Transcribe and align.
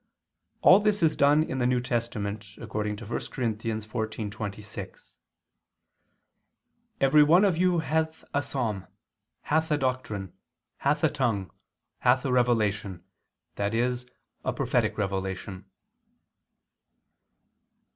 All 0.61 0.79
this 0.79 1.03
is 1.03 1.15
done 1.15 1.43
in 1.43 1.59
the 1.59 1.67
New 1.67 1.79
Testament, 1.79 2.57
according 2.57 2.95
to 2.95 3.03
1 3.05 3.09
Cor. 3.29 3.45
14:26, 3.45 5.17
"Every 6.99 7.21
one 7.21 7.45
of 7.45 7.55
you 7.55 7.77
hath 7.77 8.25
a 8.33 8.41
psalm, 8.41 8.87
hath 9.43 9.69
a 9.69 9.77
doctrine, 9.77 10.33
hath 10.77 11.03
a 11.03 11.09
tongue, 11.11 11.51
hath 11.99 12.25
a 12.25 12.31
revelation," 12.31 13.03
i.e. 13.59 13.95
a 14.43 14.53
prophetic 14.53 14.97
revelation. 14.97 15.65